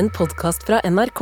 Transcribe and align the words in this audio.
en 0.00 0.08
podkast 0.08 0.62
fra 0.64 0.78
NRK. 0.88 1.20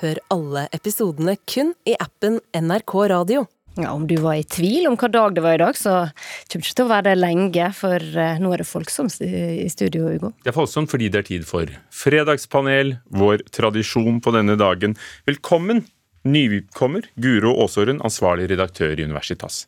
Hør 0.00 0.18
alle 0.30 0.68
episodene 0.76 1.32
kun 1.50 1.72
i 1.88 1.96
appen 1.98 2.36
NRK 2.54 2.92
Radio. 3.10 3.40
Ja, 3.74 3.90
Om 3.90 4.04
du 4.06 4.20
var 4.22 4.36
i 4.38 4.44
tvil 4.46 4.86
om 4.86 4.94
hva 4.98 5.08
dag 5.10 5.34
det 5.34 5.42
var 5.42 5.56
i 5.56 5.58
dag, 5.58 5.74
så 5.74 5.94
kommer 6.04 6.62
det 6.62 6.68
ikke 6.68 6.76
til 6.78 6.84
å 6.86 6.90
være 6.92 7.06
det 7.08 7.14
lenge, 7.18 7.64
for 7.74 8.20
eh, 8.22 8.38
nå 8.38 8.52
er 8.54 8.62
det 8.62 8.66
folksomt 8.68 9.16
i 9.24 9.66
studio, 9.72 10.12
Hugo. 10.12 10.30
Det 10.44 10.52
er 10.52 10.54
folksomt 10.54 10.92
fordi 10.92 11.08
det 11.10 11.24
er 11.24 11.26
tid 11.26 11.46
for 11.48 11.72
Fredagspanel, 12.02 12.92
vår 13.18 13.42
tradisjon 13.50 14.20
på 14.22 14.34
denne 14.36 14.54
dagen. 14.60 14.94
Velkommen, 15.26 15.82
nykommer 16.22 17.08
Guro 17.18 17.56
Aasåren, 17.64 17.98
ansvarlig 18.06 18.46
redaktør 18.52 18.94
i 18.94 19.08
Universitas. 19.08 19.64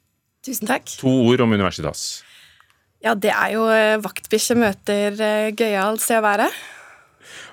Tusen 0.46 0.70
takk. 0.70 0.86
To 1.02 1.16
ord 1.24 1.42
om 1.42 1.56
Universitas. 1.56 2.22
Ja, 3.02 3.16
det 3.18 3.34
er 3.34 3.56
jo 3.56 3.66
eh, 3.74 3.96
vaktbikkje 4.06 4.58
møter 4.62 5.18
eh, 5.18 5.48
gøyal 5.50 5.98
se 6.02 6.20
å 6.20 6.22
være. 6.22 6.46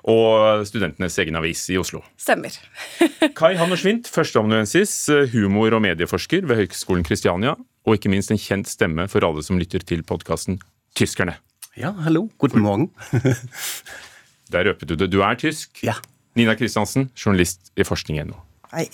Og 0.09 0.66
studentenes 0.68 1.18
egen 1.21 1.38
avis 1.39 1.66
i 1.73 1.77
Oslo. 1.80 2.02
Stemmer. 2.20 2.55
Kai 3.40 3.54
Hanno 3.59 3.77
Schwint, 3.80 4.09
førsteamanuensis, 4.12 4.94
humor- 5.34 5.77
og 5.77 5.84
medieforsker 5.85 6.48
ved 6.49 6.63
Høgskolen 6.63 7.05
Kristiania. 7.08 7.55
Og 7.88 7.98
ikke 7.98 8.12
minst 8.12 8.31
en 8.34 8.41
kjent 8.41 8.70
stemme 8.70 9.07
for 9.12 9.26
alle 9.26 9.44
som 9.45 9.59
lytter 9.59 9.84
til 9.85 10.04
podkasten 10.07 10.59
Tyskerne. 10.98 11.38
Ja, 11.77 11.94
hallo. 12.04 12.27
God 12.38 12.57
morgen. 12.59 12.90
Der 14.52 14.66
røpet 14.66 14.90
du 14.90 14.95
det. 14.95 15.12
Du 15.13 15.21
er 15.21 15.38
tysk. 15.38 15.84
Ja. 15.85 15.93
Nina 16.35 16.55
Kristiansen, 16.57 17.09
journalist 17.16 17.71
i 17.77 17.85
forskning.no. 17.85 18.41
Hei. 18.73 18.90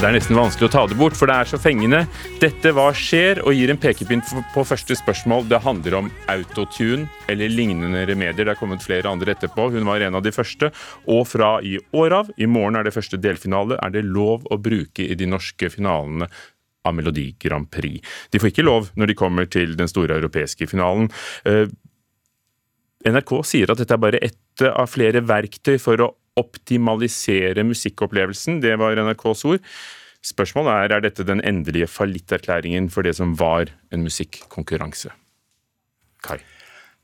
Det 0.00 0.08
er 0.08 0.14
nesten 0.16 0.38
vanskelig 0.38 0.70
å 0.70 0.72
ta 0.72 0.82
det 0.88 0.96
bort, 0.96 1.12
for 1.12 1.28
det 1.28 1.34
er 1.36 1.48
så 1.50 1.58
fengende. 1.60 1.98
Dette 2.40 2.70
hva 2.72 2.86
skjer, 2.96 3.42
og 3.44 3.52
gir 3.52 3.68
en 3.68 3.76
pekepinn 3.76 4.22
på- 4.24 4.40
på 4.54 4.62
første 4.64 4.96
spørsmål. 4.96 5.46
Det 5.46 5.60
handler 5.60 5.94
om 5.98 6.10
autotune 6.26 7.06
eller 7.28 7.50
lignende 7.50 8.06
remedier. 8.08 8.46
Det 8.46 8.48
er 8.48 8.54
kommet 8.54 8.80
flere 8.80 9.10
andre 9.10 9.34
etterpå. 9.34 9.70
Hun 9.70 9.84
var 9.84 10.00
en 10.00 10.14
av 10.14 10.22
de 10.22 10.30
første. 10.30 10.72
Og 11.06 11.28
fra 11.28 11.60
i 11.60 11.76
år 11.92 12.12
av, 12.12 12.30
i 12.38 12.46
morgen 12.46 12.76
er 12.76 12.84
det 12.84 12.94
første 12.94 13.20
delfinale, 13.20 13.76
er 13.76 13.90
det 13.90 14.06
lov 14.06 14.44
å 14.50 14.56
bruke 14.56 15.00
i 15.04 15.14
de 15.14 15.26
norske 15.26 15.68
finalene 15.68 16.30
av 16.82 16.94
Melodi 16.94 17.34
Grand 17.38 17.70
Prix. 17.70 18.00
De 18.30 18.38
får 18.38 18.52
ikke 18.52 18.64
lov 18.64 18.90
når 18.96 19.06
de 19.06 19.14
kommer 19.14 19.50
til 19.50 19.76
den 19.76 19.86
store 19.86 20.18
europeiske 20.18 20.66
finalen. 20.66 21.10
Eh, 21.44 21.66
NRK 23.04 23.44
sier 23.44 23.70
at 23.70 23.76
dette 23.76 23.92
er 23.92 23.98
bare 23.98 24.18
ett 24.22 24.62
av 24.62 24.88
flere 24.88 25.20
verktøy 25.20 25.78
for 25.78 25.96
å 25.96 26.14
optimalisere 26.40 27.64
musikkopplevelsen. 27.68 28.60
Det 28.64 28.76
var 28.80 28.98
NRKs 28.98 29.44
ord. 29.48 29.64
Spørsmålet 30.24 30.72
er 30.72 30.96
er 30.96 31.04
dette 31.06 31.24
den 31.24 31.40
endelige 31.40 31.88
fallitterklæringen 31.88 32.90
for 32.92 33.06
det 33.06 33.14
som 33.16 33.36
var 33.40 33.72
en 33.92 34.04
musikkonkurranse. 34.04 35.12
Kai. 36.24 36.40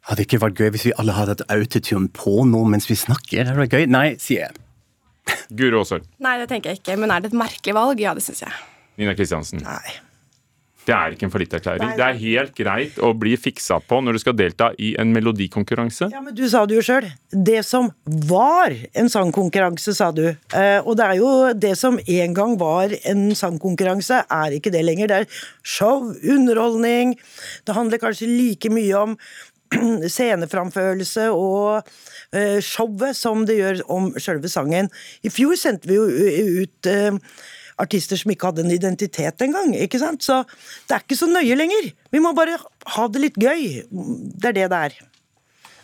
Hadde 0.07 0.21
det 0.21 0.27
ikke 0.29 0.43
vært 0.45 0.61
gøy 0.61 0.71
hvis 0.75 0.85
vi 0.87 0.97
alle 1.01 1.15
hadde 1.17 1.35
hatt 1.35 1.49
autotune 1.51 2.13
på 2.15 2.45
nå 2.47 2.61
mens 2.69 2.87
vi 2.91 2.99
snakker? 2.99 3.43
Det 3.43 3.51
hadde 3.51 3.63
vært 3.65 3.79
gøy. 3.79 3.87
Nei, 3.91 4.09
sier 4.23 4.47
jeg. 4.47 4.61
Guro 5.59 5.81
Aasøl? 5.83 6.05
Nei, 6.23 6.37
det 6.43 6.51
tenker 6.53 6.71
jeg 6.71 6.83
ikke. 6.83 6.99
Men 7.01 7.11
er 7.11 7.25
det 7.25 7.33
et 7.33 7.39
merkelig 7.39 7.75
valg? 7.75 8.03
Ja, 8.03 8.13
det 8.15 8.23
syns 8.23 8.45
jeg. 8.45 8.53
Nina 9.01 9.17
Kristiansen. 9.19 9.65
Nei. 9.65 9.97
Det 10.87 10.95
er 10.95 11.15
ikke 11.17 11.27
en 11.27 11.33
fallitterklæring. 11.33 11.95
Det 11.99 12.05
er 12.07 12.19
helt 12.21 12.53
greit 12.55 12.99
å 13.03 13.11
bli 13.19 13.33
fiksa 13.41 13.81
på 13.83 13.99
når 14.05 14.17
du 14.17 14.23
skal 14.23 14.37
delta 14.39 14.69
i 14.79 14.93
en 15.01 15.11
melodikonkurranse. 15.15 16.11
Ja, 16.15 16.21
men 16.23 16.37
Du 16.37 16.45
sa 16.51 16.63
det 16.67 16.77
jo 16.79 16.85
sjøl. 16.87 17.09
Det 17.31 17.65
som 17.67 17.91
var 18.05 18.75
en 18.95 19.11
sangkonkurranse, 19.11 19.97
sa 19.99 20.13
du. 20.15 20.29
Eh, 20.29 20.79
og 20.85 20.95
det 21.01 21.09
er 21.09 21.19
jo 21.19 21.33
det 21.59 21.75
som 21.81 21.99
en 21.99 22.37
gang 22.37 22.55
var 22.61 22.95
en 23.03 23.27
sangkonkurranse, 23.35 24.23
er 24.31 24.57
ikke 24.57 24.71
det 24.75 24.85
lenger. 24.87 25.11
Det 25.11 25.19
er 25.25 25.43
show, 25.67 26.13
underholdning. 26.23 27.17
Det 27.67 27.75
handler 27.75 28.03
kanskje 28.03 28.31
like 28.31 28.71
mye 28.71 29.03
om 29.03 29.19
sceneframførelse 30.15 31.29
og 31.35 31.83
eh, 32.31 32.63
showet 32.63 33.19
som 33.19 33.43
det 33.49 33.59
gjør 33.59 33.83
om 33.91 34.13
sjølve 34.23 34.51
sangen. 34.53 34.91
I 35.27 35.35
fjor 35.35 35.59
sendte 35.59 35.91
vi 35.91 35.99
jo 35.99 36.07
ut 36.63 36.91
eh, 36.91 37.19
artister 37.83 38.21
som 38.21 38.33
ikke 38.33 38.51
hadde 38.51 38.65
en 38.65 38.75
identitet 38.75 39.43
engang. 39.45 39.75
ikke 39.77 40.01
sant? 40.01 40.25
Så 40.25 40.43
det 40.89 40.97
er 40.97 41.05
ikke 41.05 41.19
så 41.19 41.29
nøye 41.31 41.59
lenger. 41.59 41.91
Vi 42.13 42.23
må 42.23 42.33
bare 42.37 42.59
ha 42.97 43.09
det 43.13 43.23
litt 43.23 43.39
gøy. 43.41 43.85
Det 43.91 44.53
er 44.53 44.59
det 44.63 44.71
det 44.73 44.83
er. 44.89 44.99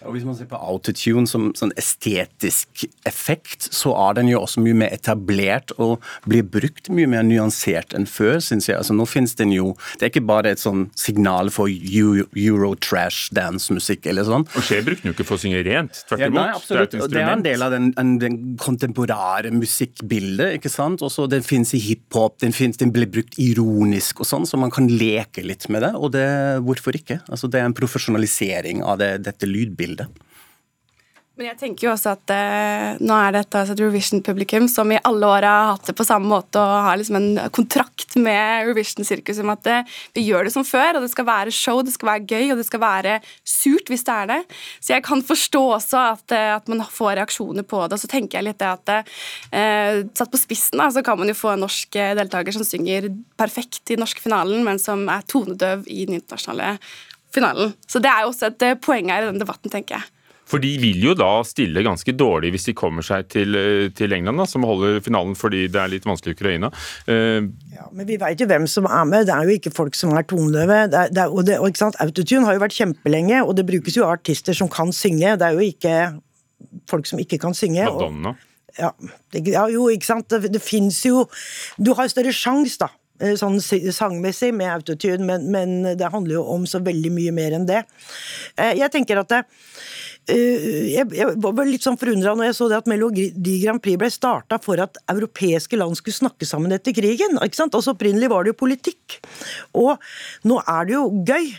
Og 0.07 0.15
Hvis 0.17 0.25
man 0.27 0.35
ser 0.37 0.47
på 0.51 0.59
autotune 0.59 1.27
som 1.31 1.51
sånn 1.55 1.73
estetisk 1.79 2.85
effekt, 3.09 3.69
så 3.73 3.93
er 4.09 4.15
den 4.19 4.29
jo 4.33 4.41
også 4.43 4.63
mye 4.65 4.75
mer 4.75 4.91
etablert 4.95 5.73
og 5.79 6.03
blir 6.29 6.43
brukt 6.43 6.91
mye 6.93 7.07
mer 7.11 7.23
nyansert 7.27 7.95
enn 7.97 8.07
før, 8.11 8.41
syns 8.43 8.69
jeg. 8.69 8.77
Altså 8.79 8.95
Nå 8.97 9.07
finnes 9.09 9.35
den 9.39 9.53
jo 9.55 9.73
Det 9.99 10.07
er 10.07 10.11
ikke 10.13 10.27
bare 10.27 10.51
et 10.53 10.59
sånn 10.63 10.89
signal 10.99 11.51
for 11.55 11.69
euro, 11.71 12.27
euro 12.37 12.75
trash 12.83 13.31
dance-musikk 13.37 14.07
eller 14.11 14.27
sånn. 14.29 14.47
Og 14.57 14.63
Skje 14.67 14.83
brukte 14.85 15.03
den 15.07 15.13
jo 15.13 15.17
ikke 15.17 15.29
for 15.29 15.39
å 15.39 15.43
synge 15.45 15.63
rent. 15.67 16.03
Tvert 16.09 16.21
Ja, 16.25 16.27
imot. 16.31 16.41
nei, 16.41 16.49
absolutt. 16.57 16.91
Det 16.91 17.03
er 17.03 17.09
Det 17.13 17.23
er 17.23 17.33
en 17.37 17.43
del 17.47 17.63
av 17.63 17.71
den, 17.71 17.93
en, 17.99 18.13
den 18.19 18.39
kontemporære 18.59 19.53
musikkbildet. 19.55 20.57
ikke 20.59 20.71
sant? 20.73 21.01
Også 21.03 21.29
Den 21.29 21.43
finnes 21.47 21.73
i 21.75 21.79
hiphop, 21.79 22.39
den, 22.43 22.53
finnes- 22.53 22.79
den 22.79 22.93
blir 22.93 23.07
brukt 23.11 23.39
ironisk 23.39 24.21
og 24.21 24.27
sånn, 24.27 24.47
så 24.49 24.59
man 24.59 24.71
kan 24.71 24.89
leke 24.89 25.45
litt 25.45 25.69
med 25.69 25.83
det. 25.83 25.95
Og 25.95 26.13
det, 26.13 26.27
hvorfor 26.67 26.93
ikke? 26.99 27.21
Altså 27.31 27.49
Det 27.51 27.61
er 27.61 27.65
en 27.69 27.75
profesjonalisering 27.77 28.83
av 28.83 28.99
det, 28.99 29.23
dette 29.25 29.47
lydbildet. 29.47 29.92
Men 31.33 31.47
jeg 31.49 31.57
tenker 31.63 31.87
jo 31.87 31.93
også 31.95 32.11
at 32.13 32.31
eh, 32.35 32.99
nå 33.01 33.15
er 33.17 33.33
dette 33.33 33.57
altså 33.57 33.73
et 33.73 33.81
Eurovision-publikum 33.81 34.67
som 34.69 34.91
i 34.93 34.99
alle 35.09 35.25
år 35.25 35.47
har 35.49 35.71
hatt 35.71 35.87
det 35.89 35.95
på 35.97 36.05
samme 36.05 36.29
måte 36.29 36.61
og 36.61 36.85
har 36.85 36.99
liksom 37.01 37.17
en 37.17 37.29
kontrakt 37.57 38.19
med 38.21 38.67
Eurovision-sirkuset 38.67 39.41
om 39.41 39.53
at 39.55 39.71
eh, 39.73 39.95
vi 40.13 40.27
gjør 40.27 40.45
det 40.45 40.53
som 40.53 40.67
før, 40.67 40.99
og 40.99 41.07
det 41.07 41.09
skal 41.15 41.25
være 41.31 41.55
show, 41.57 41.81
det 41.81 41.95
skal 41.95 42.11
være 42.11 42.27
gøy, 42.29 42.53
og 42.53 42.61
det 42.61 42.67
skal 42.69 42.83
være 42.85 43.15
surt 43.49 43.89
hvis 43.89 44.05
det 44.05 44.17
er 44.19 44.29
det. 44.29 44.39
Så 44.77 44.93
jeg 44.93 45.07
kan 45.07 45.25
forstå 45.25 45.63
også 45.79 46.03
at, 46.11 46.35
eh, 46.37 46.51
at 46.59 46.69
man 46.69 46.85
får 46.85 47.17
reaksjoner 47.23 47.65
på 47.65 47.81
det. 47.87 47.97
Og 47.97 48.05
så 48.05 48.11
tenker 48.13 48.39
jeg 48.39 48.51
litt 48.51 48.61
det 48.61 48.69
at 48.69 48.93
eh, 48.93 50.03
satt 50.13 50.35
på 50.35 50.43
spissen 50.43 50.85
da, 50.85 50.91
så 50.93 51.01
kan 51.07 51.17
man 51.17 51.33
jo 51.33 51.39
få 51.39 51.55
en 51.55 51.65
norsk 51.65 51.97
eh, 51.97 52.13
deltaker 52.19 52.59
som 52.59 52.69
synger 52.69 53.09
perfekt 53.41 53.87
i 53.87 53.97
den 53.97 54.05
norske 54.05 54.21
finalen, 54.21 54.61
men 54.69 54.79
som 54.79 55.09
er 55.09 55.25
tonedøv 55.33 55.89
i 55.89 56.05
den 56.05 56.21
internasjonale 56.21 56.77
finalen. 57.35 57.75
Så 57.89 58.01
det 58.03 58.11
er 58.13 58.25
jo 58.27 58.33
også 58.33 58.51
et 58.53 58.63
eh, 58.69 58.75
poeng 58.83 59.09
her 59.13 59.23
i 59.25 59.31
den 59.33 59.41
debatten, 59.43 59.71
tenker 59.73 59.99
jeg. 60.01 60.11
For 60.53 60.61
de 60.61 60.73
vil 60.83 60.99
jo 61.01 61.13
da 61.17 61.29
stille 61.49 61.81
ganske 61.87 62.13
dårlig 62.19 62.51
hvis 62.53 62.67
de 62.69 62.73
kommer 62.77 63.01
seg 63.07 63.29
til, 63.33 63.55
eh, 63.57 63.87
til 63.97 64.13
England, 64.13 64.37
da, 64.43 64.45
som 64.51 64.67
holder 64.69 64.99
finalen 65.01 65.37
fordi 65.39 65.63
det 65.73 65.81
er 65.81 65.93
litt 65.95 66.05
vanskelig 66.05 66.35
i 66.35 66.37
Ukraina. 66.37 66.69
Uh, 67.09 67.47
Ja, 67.73 67.87
men 67.93 68.07
vi 68.07 68.19
veit 68.21 68.43
jo 68.43 68.47
hvem 68.51 68.67
som 68.69 68.85
er 68.91 69.07
med. 69.09 69.27
Det 69.31 69.33
er 69.35 69.49
jo 69.49 69.57
ikke 69.57 69.73
folk 69.73 69.97
som 69.97 70.13
er 70.19 70.27
tonedøve. 70.29 70.83
Det 70.93 70.99
er, 70.99 71.09
det 71.15 71.23
er, 71.25 71.33
og 71.33 71.47
det, 71.49 71.57
og 71.63 71.71
ikke 71.71 71.81
sant? 71.87 71.97
Autotune 72.05 72.45
har 72.45 72.59
jo 72.59 72.61
vært 72.67 72.77
kjempelenge, 72.77 73.41
og 73.47 73.57
det 73.57 73.65
brukes 73.71 73.97
jo 73.97 74.05
artister 74.11 74.53
som 74.59 74.69
kan 74.69 74.93
synge. 74.93 75.39
Det 75.41 75.47
er 75.49 75.57
jo 75.57 75.65
ikke 75.73 75.97
folk 76.91 77.09
som 77.09 77.19
ikke 77.23 77.39
kan 77.41 77.55
synge. 77.57 77.87
og- 77.89 78.03
Ja, 78.79 78.91
det, 79.33 79.47
ja, 79.53 79.67
jo, 79.69 79.89
ikke 79.93 80.07
sant. 80.09 80.29
Det, 80.33 80.51
det 80.53 80.63
fins 80.65 81.03
jo 81.05 81.27
Du 81.81 81.93
har 81.95 82.09
større 82.09 82.33
sjanse, 82.33 82.79
da. 82.81 82.89
Eh, 83.23 83.35
Sånn 83.39 83.59
sangmessig 83.63 84.53
med 84.57 84.71
autotune, 84.73 85.25
men, 85.27 85.49
men 85.55 85.97
det 85.99 86.11
handler 86.13 86.41
jo 86.41 86.45
om 86.55 86.67
så 86.69 86.83
veldig 86.85 87.13
mye 87.15 87.33
mer 87.35 87.57
enn 87.57 87.69
det. 87.69 87.85
Eh, 88.57 88.75
Jeg 88.81 88.91
tenker 88.95 89.23
at 89.23 89.33
det, 89.33 89.41
eh, 90.35 90.93
jeg, 90.99 91.33
var 91.43 91.65
litt 91.69 91.87
sånn 91.87 91.99
forundra 92.01 92.35
når 92.37 92.51
jeg 92.51 92.59
så 92.59 92.71
det 92.73 92.81
at 92.83 92.91
Melodi 92.91 93.31
Grand 93.63 93.83
Prix 93.83 94.01
ble 94.01 94.11
starta 94.13 94.61
for 94.63 94.83
at 94.83 95.01
europeiske 95.13 95.79
land 95.81 95.99
skulle 95.99 96.21
snakke 96.21 96.49
sammen 96.49 96.75
etter 96.75 96.97
krigen. 96.97 97.39
ikke 97.41 97.63
sant? 97.63 97.79
Altså 97.79 97.97
Opprinnelig 97.97 98.31
var 98.33 98.45
det 98.45 98.55
jo 98.55 98.61
politikk. 98.65 99.21
Og 99.79 99.95
nå 100.49 100.63
er 100.67 100.89
det 100.89 100.99
jo 100.99 101.05
gøy. 101.27 101.53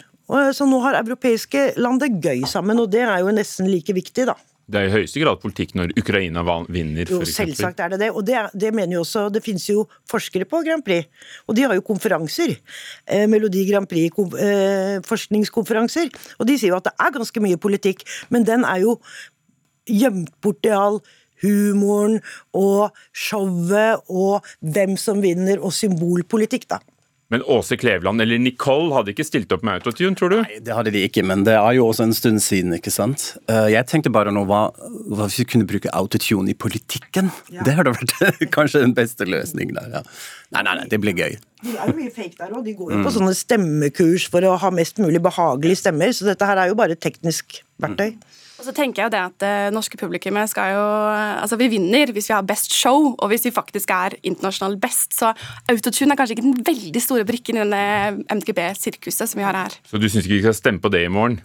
Så 0.56 0.66
nå 0.66 0.80
har 0.82 0.96
europeiske 0.98 1.74
land 1.84 2.00
det 2.02 2.16
gøy 2.24 2.46
sammen, 2.50 2.80
og 2.80 2.88
det 2.90 3.04
er 3.04 3.20
jo 3.22 3.34
nesten 3.36 3.68
like 3.70 3.94
viktig, 3.94 4.24
da. 4.32 4.38
Det 4.64 4.80
er 4.80 4.86
i 4.88 4.94
høyeste 4.94 5.20
grad 5.20 5.42
politikk 5.42 5.74
når 5.76 5.92
Ukraina 6.00 6.40
vinner, 6.72 7.04
Jo, 7.12 7.18
selvsagt 7.28 7.80
er 7.84 7.90
det 7.94 8.00
det. 8.06 8.12
Og 8.16 8.22
det, 8.26 8.38
det 8.56 8.72
mener 8.76 8.94
jo 8.96 9.02
også 9.04 9.30
Det 9.34 9.44
finnes 9.44 9.70
jo 9.70 9.88
forskere 10.10 10.46
på 10.48 10.64
Grand 10.64 10.84
Prix, 10.86 11.06
og 11.48 11.56
de 11.58 11.62
har 11.68 11.74
jo 11.76 11.82
konferanser. 11.84 12.56
Eh, 13.06 13.28
Melodi 13.28 13.66
Grand 13.70 13.88
Prix-forskningskonferanser. 13.92 16.06
eh. 16.08 16.12
Og 16.40 16.48
de 16.48 16.58
sier 16.58 16.70
jo 16.72 16.78
at 16.80 16.88
det 16.88 16.94
er 16.96 17.12
ganske 17.18 17.40
mye 17.44 17.58
politikk, 17.60 18.00
men 18.32 18.44
den 18.48 18.64
er 18.64 18.80
jo 18.86 18.92
gjemt 19.90 20.32
bort 20.42 20.64
i 20.64 20.70
all 20.72 21.02
humoren 21.44 22.22
og 22.56 22.92
showet 23.12 24.00
og 24.08 24.46
hvem 24.64 24.98
som 25.00 25.22
vinner 25.24 25.60
og 25.60 25.74
symbolpolitikk, 25.76 26.68
da. 26.72 26.78
Men 27.34 27.42
Åse 27.50 27.76
Kleveland 27.82 28.22
eller 28.22 28.38
Nicole 28.42 28.94
hadde 28.94 29.10
ikke 29.16 29.26
stilt 29.26 29.52
opp 29.56 29.64
med 29.66 29.80
autotune, 29.80 30.14
tror 30.20 30.30
du? 30.30 30.36
Nei, 30.44 30.60
Det 30.62 30.76
hadde 30.78 30.92
de 30.94 31.02
ikke, 31.08 31.24
men 31.26 31.42
det 31.48 31.56
er 31.58 31.72
jo 31.80 31.88
også 31.90 32.06
en 32.06 32.14
stund 32.14 32.44
siden, 32.46 32.76
ikke 32.78 32.94
sant. 32.94 33.32
Eh, 33.50 33.72
Jeg 33.74 33.88
tenkte 33.90 34.12
bare 34.14 34.30
nå 34.36 34.44
hva, 34.50 34.68
hva 35.10 35.26
hvis 35.26 35.40
vi 35.42 35.48
kunne 35.56 35.66
bruke 35.70 35.90
autotune 35.98 36.54
i 36.54 36.58
politikken? 36.58 37.32
Det 37.50 37.74
hadde 37.80 37.96
vært 37.96 38.14
kanskje 38.56 38.84
den 38.86 38.94
beste 38.98 39.26
løsningen 39.26 39.80
der, 39.82 39.90
ja. 39.98 40.04
Nei, 40.54 40.62
nei, 40.68 40.76
nei, 40.84 40.86
det 40.92 41.00
blir 41.02 41.18
gøy. 41.18 41.40
De 41.64 41.74
er 41.74 41.90
jo 41.90 41.98
mye 41.98 42.12
fake 42.14 42.38
der 42.38 42.54
òg. 42.54 42.62
De 42.68 42.76
går 42.78 42.94
jo 42.94 43.02
på 43.08 43.16
sånne 43.16 43.34
stemmekurs 43.34 44.28
for 44.30 44.46
å 44.46 44.54
ha 44.62 44.70
mest 44.76 45.02
mulig 45.02 45.22
behagelige 45.26 45.80
stemmer, 45.82 46.14
så 46.14 46.28
dette 46.30 46.46
her 46.46 46.62
er 46.62 46.70
jo 46.70 46.78
bare 46.78 46.94
teknisk 47.00 47.64
verktøy. 47.82 48.14
Og 48.64 48.70
så 48.70 48.72
tenker 48.78 49.02
jeg 49.02 49.10
jo 49.10 49.12
det 49.12 49.20
at 49.20 49.34
det 49.44 49.74
norske 49.76 49.98
publikummet 50.00 50.48
skal 50.48 50.70
jo 50.72 50.84
Altså, 51.44 51.58
vi 51.60 51.68
vinner 51.68 52.14
hvis 52.16 52.30
vi 52.30 52.34
har 52.34 52.46
best 52.48 52.72
show, 52.72 53.10
og 53.20 53.28
hvis 53.28 53.44
vi 53.44 53.52
faktisk 53.52 53.92
er 53.92 54.16
internasjonalt 54.24 54.80
best. 54.80 55.12
Så 55.12 55.34
autotune 55.68 56.16
er 56.16 56.16
kanskje 56.16 56.38
ikke 56.38 56.46
den 56.46 56.64
veldig 56.64 57.02
store 57.04 57.26
brikken 57.28 57.60
i 57.60 57.66
denne 57.66 58.24
MGB-sirkuset 58.32 59.28
som 59.28 59.42
vi 59.42 59.44
har 59.44 59.58
her. 59.58 59.76
Så 59.84 60.00
du 60.00 60.08
syns 60.08 60.24
ikke 60.24 60.38
vi 60.38 60.46
skal 60.46 60.56
stemme 60.56 60.80
på 60.80 60.94
det 60.96 61.04
i 61.04 61.12
morgen? 61.12 61.42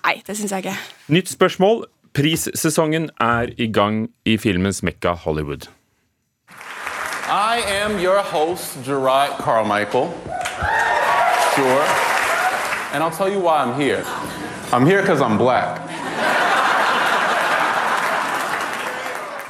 Nei, 0.00 0.22
det 0.24 0.38
syns 0.38 0.56
jeg 0.56 0.64
ikke. 0.64 0.78
Nytt 1.12 1.28
spørsmål. 1.28 1.84
Prissesongen 2.16 3.10
er 3.20 3.52
i 3.60 3.68
gang 3.68 4.06
i 4.24 4.38
filmens 4.40 4.80
mekka 4.82 5.12
Hollywood. 5.12 5.68
I 7.28 7.60
am 7.84 8.00
your 8.00 8.24
host, 8.24 8.78
Gerard 8.84 9.36
Carmichael. 9.44 10.08
Sure. 11.52 11.84
And 12.94 13.04
I'll 13.04 13.16
tell 13.16 13.28
you 13.28 13.40
why 13.40 13.60
I'm 13.60 13.78
here. 13.78 14.04
I'm 14.72 14.86
here 14.86 15.02
because 15.02 15.20
I'm 15.20 15.36
black. 15.36 15.91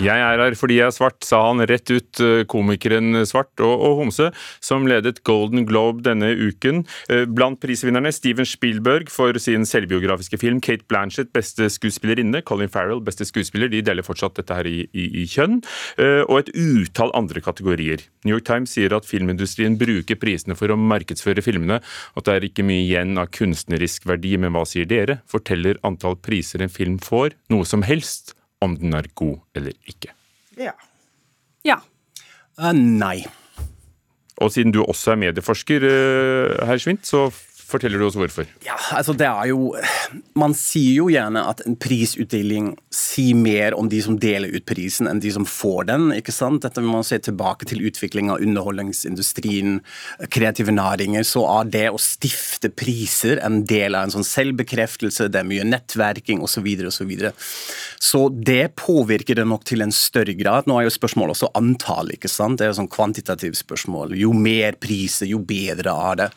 Jeg 0.03 0.19
er 0.19 0.41
her 0.41 0.55
fordi 0.59 0.81
jeg 0.81 0.89
er 0.91 0.95
svart, 0.95 1.21
sa 1.23 1.39
han 1.45 1.63
rett 1.71 1.87
ut, 1.93 2.21
eh, 2.25 2.43
komikeren 2.51 3.21
Svart 3.29 3.61
og, 3.63 3.71
og 3.87 4.01
Homse, 4.01 4.33
som 4.59 4.89
ledet 4.91 5.21
Golden 5.23 5.63
Globe 5.69 6.03
denne 6.03 6.33
uken. 6.35 6.81
Eh, 7.07 7.23
Blant 7.31 7.61
prisvinnerne 7.63 8.11
Steven 8.11 8.49
Spielberg 8.49 9.13
for 9.15 9.39
sin 9.39 9.63
selvbiografiske 9.69 10.41
film, 10.43 10.59
Kate 10.65 10.83
Blanchett 10.91 11.31
beste 11.37 11.71
skuespillerinne, 11.71 12.43
Colin 12.43 12.73
Farrell 12.73 13.05
beste 13.05 13.29
skuespiller, 13.29 13.71
de 13.71 13.85
deler 13.87 14.03
fortsatt 14.03 14.41
dette 14.41 14.59
her 14.59 14.67
i, 14.67 14.89
i, 14.91 15.07
i 15.23 15.29
kjønn, 15.31 15.61
eh, 16.03 16.25
og 16.27 16.41
et 16.41 16.53
utall 16.59 17.15
andre 17.15 17.45
kategorier. 17.45 18.03
New 18.27 18.35
York 18.35 18.49
Times 18.51 18.75
sier 18.75 18.99
at 18.99 19.07
filmindustrien 19.07 19.79
bruker 19.79 20.19
prisene 20.19 20.59
for 20.59 20.75
å 20.75 20.81
markedsføre 20.83 21.47
filmene, 21.47 21.79
at 21.79 22.27
det 22.27 22.39
er 22.41 22.51
ikke 22.51 22.67
mye 22.67 22.83
igjen 22.89 23.15
av 23.23 23.31
kunstnerisk 23.31 24.11
verdi, 24.11 24.35
men 24.35 24.51
hva 24.51 24.67
sier 24.67 24.91
dere? 24.91 25.21
Forteller 25.31 25.79
antall 25.87 26.19
priser 26.19 26.67
en 26.67 26.75
film 26.75 26.99
får 26.99 27.39
noe 27.55 27.69
som 27.69 27.87
helst 27.87 28.35
om 28.63 28.77
den 28.79 28.95
er 28.97 29.09
god 29.19 29.39
eller 29.59 29.75
ikke? 29.91 30.15
Ja. 30.59 30.75
Ja. 31.67 31.79
Uh, 32.59 32.73
nei. 32.75 33.23
Og 34.43 34.51
siden 34.55 34.73
du 34.75 34.81
også 34.83 35.13
er 35.13 35.21
medieforsker, 35.23 35.85
eh, 35.87 36.67
herr 36.67 36.81
Schwint, 36.81 37.07
så 37.07 37.29
forteller 37.73 38.01
du 38.01 38.07
oss 38.07 38.19
hvorfor. 38.19 38.49
Ja, 38.67 38.77
altså 38.97 39.15
det 39.17 39.29
er 39.29 39.49
jo 39.51 39.73
Man 40.39 40.55
sier 40.57 41.01
jo 41.01 41.09
gjerne 41.13 41.43
at 41.49 41.63
en 41.67 41.77
prisutdeling 41.81 42.73
sier 42.93 43.37
mer 43.39 43.77
om 43.77 43.89
de 43.93 44.01
som 44.05 44.17
deler 44.21 44.53
ut 44.53 44.67
prisen, 44.69 45.09
enn 45.09 45.21
de 45.23 45.33
som 45.33 45.47
får 45.49 45.89
den. 45.91 46.09
ikke 46.17 46.35
sant? 46.35 46.63
Dette 46.65 46.83
må 46.85 46.99
man 46.99 47.07
se 47.07 47.19
tilbake 47.23 47.69
til 47.69 47.83
utvikling 47.89 48.31
av 48.33 48.43
underholdningsindustrien, 48.45 49.81
kreative 50.33 50.75
næringer. 50.75 51.25
Så 51.27 51.45
er 51.49 51.71
det 51.73 51.85
å 51.93 52.01
stifte 52.01 52.71
priser 52.73 53.41
en 53.45 53.63
del 53.69 53.97
av 53.97 54.07
en 54.07 54.17
sånn 54.17 54.27
selvbekreftelse, 54.27 55.31
det 55.33 55.43
er 55.43 55.49
mye 55.49 55.67
nettverking 55.69 56.43
osv. 56.43 56.51
Så, 56.53 56.61
videre, 56.63 56.91
og 56.93 56.95
så, 56.95 57.05
videre. 57.09 57.31
så 57.99 58.19
det 58.31 58.75
påvirker 58.79 59.39
det 59.39 59.47
nok 59.49 59.65
til 59.67 59.83
en 59.83 59.95
større 59.95 60.35
grad. 60.39 60.69
Nå 60.71 60.77
er 60.79 60.87
jo 60.87 60.95
spørsmålet 60.95 61.35
også 61.35 61.51
antall. 61.59 62.13
ikke 62.15 62.31
sant? 62.31 62.61
Det 62.61 62.67
er 62.67 62.71
jo 62.71 62.79
sånn 62.83 62.93
kvantitativt 62.93 63.59
spørsmål. 63.59 64.15
Jo 64.21 64.31
mer 64.37 64.77
priser, 64.79 65.27
jo 65.33 65.41
bedre 65.43 65.95
er 66.11 66.21
det. 66.21 66.29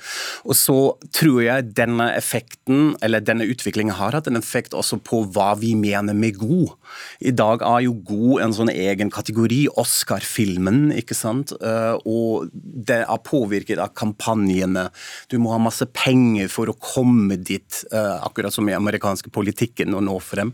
Og 0.47 0.57
så 0.57 0.77
tror 1.13 1.24
jeg 1.43 1.71
denne 1.77 2.07
effekten, 2.15 2.93
eller 3.05 3.23
denne 3.23 3.47
utviklingen 3.49 3.95
har 3.97 4.15
hatt 4.15 4.27
en 4.29 4.37
effekt 4.39 4.75
også 4.77 4.99
på 5.05 5.23
hva 5.35 5.53
vi 5.59 5.73
mener 5.77 6.15
med 6.17 6.37
god. 6.39 6.75
I 7.19 7.33
dag 7.35 7.63
er 7.65 7.85
jo 7.85 7.95
god 8.05 8.43
en 8.45 8.55
sånn 8.55 8.71
egen 8.73 9.11
kategori, 9.13 9.65
Oscar-filmen, 9.81 10.91
ikke 10.95 11.17
sant. 11.17 11.53
Eh, 11.59 11.95
Og 12.05 12.49
det 12.53 13.01
er 13.03 13.23
påvirket 13.25 13.79
av 13.81 13.93
kampanjene. 13.97 14.89
Du 15.31 15.37
må 15.41 15.51
ha 15.53 15.59
masse 15.61 15.85
penger 15.95 16.49
for 16.51 16.69
å 16.69 16.77
komme 16.77 17.37
dit, 17.41 17.83
eh, 17.91 18.17
akkurat 18.21 18.53
som 18.53 18.67
i 18.69 18.77
amerikanske 18.77 19.31
politikken, 19.31 19.95
og 19.95 20.03
nå 20.05 20.19
frem. 20.21 20.53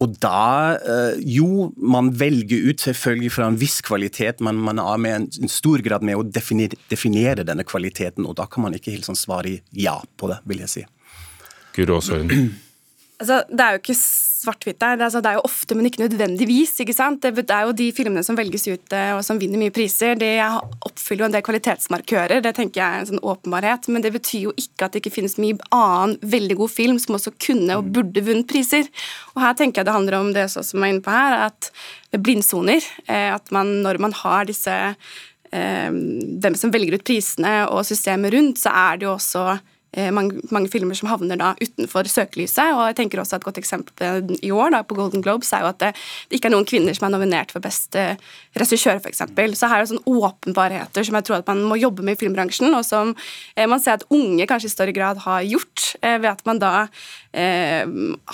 Og 0.00 0.18
da, 0.20 0.76
eh, 0.76 1.18
jo, 1.18 1.72
man 1.76 2.12
velger 2.12 2.70
ut 2.70 2.78
selvfølgelig 2.78 3.32
fra 3.32 3.46
en 3.48 3.56
viss 3.56 3.80
kvalitet, 3.82 4.40
men 4.40 4.56
man 4.56 4.78
er 4.78 4.98
med 4.98 5.14
en, 5.14 5.48
stor 5.48 5.78
grad 5.78 6.02
med 6.02 6.16
å 6.16 6.24
definere 6.24 7.44
denne 7.44 7.64
kvaliteten, 7.64 8.26
og 8.26 8.36
da 8.36 8.46
kan 8.46 8.62
man 8.62 8.74
ikke 8.74 8.92
helt 8.92 9.06
sånn 9.06 9.18
svare 9.18 9.60
ja 9.72 10.03
på 10.16 10.28
det, 10.32 10.40
vil 10.44 10.64
jeg 10.64 10.74
si. 10.78 10.84
Guro 11.76 11.96
Aasøren. 12.00 12.30
Altså, 13.22 13.36
det 13.46 13.62
er 13.62 13.76
jo 13.76 13.78
ikke 13.78 13.94
svart-hvitt 13.94 14.80
der. 14.82 14.96
Det 14.98 15.04
er, 15.04 15.06
altså, 15.06 15.20
det 15.22 15.30
er 15.30 15.36
jo 15.38 15.44
ofte, 15.46 15.74
men 15.78 15.86
ikke 15.86 16.02
nødvendigvis. 16.02 16.72
ikke 16.82 16.92
sant? 16.96 17.22
Det, 17.22 17.30
det 17.46 17.54
er 17.54 17.68
jo 17.68 17.74
de 17.78 17.86
filmene 17.94 18.24
som 18.26 18.36
velges 18.36 18.66
ut 18.66 18.92
eh, 18.92 19.12
og 19.14 19.22
som 19.24 19.38
vinner 19.40 19.60
mye 19.62 19.72
priser, 19.72 20.18
de 20.18 20.32
oppfyller 20.84 21.22
jo 21.22 21.28
en 21.30 21.36
del 21.36 21.44
kvalitetsmarkører. 21.46 22.42
Det 22.44 22.52
tenker 22.58 22.82
jeg 22.82 22.84
er 22.98 23.04
en 23.04 23.08
sånn 23.12 23.22
åpenbarhet. 23.22 23.86
Men 23.94 24.02
det 24.04 24.10
betyr 24.16 24.48
jo 24.48 24.54
ikke 24.60 24.88
at 24.88 24.96
det 24.96 25.04
ikke 25.04 25.14
finnes 25.14 25.38
mye 25.40 25.56
annen 25.72 26.16
veldig 26.34 26.56
god 26.58 26.72
film 26.74 26.98
som 27.00 27.16
også 27.16 27.32
kunne 27.46 27.78
og 27.80 27.92
burde 27.94 28.24
vunnet 28.26 28.50
priser. 28.50 28.90
Og 29.36 29.44
her 29.46 29.54
tenker 29.62 29.80
jeg 29.80 29.88
det 29.88 29.94
handler 29.96 30.18
om 30.18 30.32
det 30.34 30.48
som 30.52 30.66
jeg 30.66 30.82
er 30.82 30.94
inne 30.96 31.06
på 31.06 31.14
her, 31.14 31.36
at 31.46 31.70
blindsoner. 32.18 32.82
eh, 33.06 33.30
At 33.38 33.54
man, 33.54 33.76
når 33.86 34.02
man 34.02 34.16
har 34.24 34.50
disse 34.50 34.74
eh, 35.54 35.90
hvem 35.94 36.58
som 36.58 36.74
velger 36.74 36.98
ut 36.98 37.06
prisene 37.06 37.54
og 37.70 37.86
systemet 37.88 38.34
rundt, 38.34 38.58
så 38.66 38.74
er 38.74 38.98
det 39.00 39.08
jo 39.08 39.14
også 39.14 39.46
eh, 39.54 39.62
mange, 40.14 40.40
mange 40.54 40.70
filmer 40.72 40.96
som 40.98 41.08
havner 41.10 41.38
da 41.38 41.52
utenfor 41.60 42.08
søkelyset. 42.10 42.74
og 42.74 42.88
jeg 42.90 42.96
tenker 42.98 43.20
også 43.22 43.36
Et 43.36 43.44
godt 43.44 43.58
eksempel 43.60 44.34
i 44.42 44.50
år 44.50 44.72
da, 44.74 44.82
på 44.82 44.96
Golden 44.98 45.22
Globes 45.22 45.52
er 45.52 45.64
jo 45.64 45.70
at 45.70 45.78
det, 45.82 45.92
det 46.28 46.38
ikke 46.38 46.50
er 46.50 46.54
noen 46.56 46.68
kvinner 46.68 46.96
som 46.96 47.06
er 47.08 47.14
nominert 47.14 47.52
for 47.54 47.62
beste 47.64 48.16
regissør, 48.58 49.00
f.eks. 49.02 49.22
Så 49.58 49.70
her 49.70 49.80
er 49.80 49.84
det 49.84 49.92
sånne 49.92 50.18
åpenbarheter 50.18 51.06
som 51.06 51.18
jeg 51.18 51.26
tror 51.28 51.40
at 51.40 51.50
man 51.50 51.64
må 51.68 51.78
jobbe 51.80 52.04
med 52.06 52.16
i 52.16 52.20
filmbransjen, 52.20 52.72
og 52.74 52.84
som 52.86 53.12
eh, 53.56 53.66
man 53.70 53.82
ser 53.82 53.98
at 53.98 54.06
unge 54.14 54.46
kanskje 54.50 54.70
i 54.70 54.74
større 54.74 54.94
grad 54.96 55.22
har 55.24 55.44
gjort, 55.46 55.94
eh, 56.00 56.18
ved 56.20 56.30
at 56.32 56.44
man 56.48 56.62
da 56.62 56.72
eh, 57.34 57.84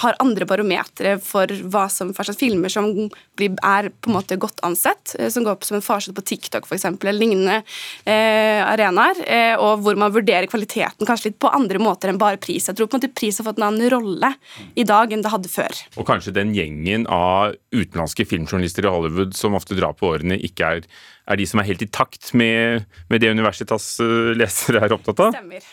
har 0.02 0.18
andre 0.22 0.48
barometere 0.48 1.16
for 1.24 1.50
hva 1.72 1.86
som 1.92 2.12
hva 2.14 2.26
slags 2.26 2.40
filmer 2.40 2.72
som 2.72 2.90
blir, 3.38 3.56
er 3.66 3.90
på 3.90 4.10
en 4.10 4.18
måte 4.18 4.38
godt 4.40 4.62
ansett, 4.66 5.16
eh, 5.18 5.30
som 5.32 5.46
går 5.46 5.58
opp 5.58 5.66
som 5.68 5.78
en 5.78 5.84
farsott 5.84 6.16
på 6.16 6.26
TikTok 6.32 6.68
f.eks., 6.68 6.88
eller 6.90 7.16
lignende 7.16 7.60
eh, 8.04 8.60
arenaer, 8.64 9.22
eh, 9.26 9.54
og 9.56 9.84
hvor 9.84 9.98
man 10.00 10.14
vurderer 10.14 10.50
kvaliteten 10.50 11.08
kanskje 11.08 11.30
litt 11.30 11.40
på 11.42 11.49
andre 11.56 11.80
måter 11.82 12.12
enn 12.12 12.20
bare 12.20 12.40
pris. 12.42 12.68
Jeg 12.68 12.78
tror 12.78 12.88
på 12.90 12.96
en 12.96 13.02
måte 13.02 13.12
pris 13.16 13.40
har 13.40 13.46
fått 13.48 13.60
en 13.60 13.68
annen 13.68 13.90
rolle 13.92 14.32
i 14.78 14.86
dag 14.88 15.12
enn 15.12 15.24
det 15.24 15.32
hadde 15.32 15.50
før. 15.52 15.82
Og 16.00 16.08
kanskje 16.08 16.34
den 16.36 16.54
gjengen 16.56 17.06
av 17.10 17.56
utenlandske 17.74 18.26
filmjournalister 18.28 18.86
i 18.86 18.94
Hollywood 18.94 19.36
som 19.38 19.58
ofte 19.58 19.78
drar 19.78 19.96
på 19.98 20.12
årene, 20.14 20.38
ikke 20.46 20.74
er, 20.76 20.88
er 21.30 21.40
de 21.40 21.46
som 21.48 21.62
er 21.62 21.70
helt 21.70 21.84
i 21.86 21.90
takt 21.90 22.32
med, 22.36 22.86
med 23.12 23.22
det 23.22 23.32
Universitas 23.34 23.92
eh, 24.02 24.32
lesere 24.38 24.84
er 24.86 24.96
opptatt 24.96 25.26
av? 25.26 25.36
Stemmer. 25.36 25.70